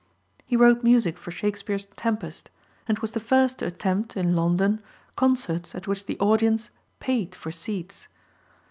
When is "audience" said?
6.19-6.71